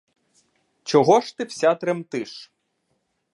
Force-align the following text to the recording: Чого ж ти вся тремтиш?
Чого 0.83 1.21
ж 1.21 1.37
ти 1.37 1.43
вся 1.43 1.75
тремтиш? 1.75 2.51